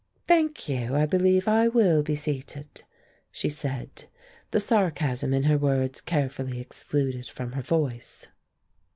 "Thank 0.27 0.67
you; 0.67 0.95
I 0.95 1.05
believe 1.05 1.47
I 1.47 1.67
will 1.67 2.01
be 2.01 2.15
seated," 2.15 2.81
she 3.31 3.49
said, 3.49 4.05
the 4.49 4.59
sarcasm 4.59 5.31
in 5.31 5.43
her 5.43 5.59
words 5.59 6.01
carefully 6.01 6.59
excluded 6.59 7.27
from 7.27 7.51
her 7.51 7.61
voice. 7.61 8.25